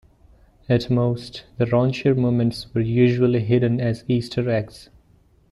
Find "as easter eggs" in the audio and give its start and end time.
3.79-4.89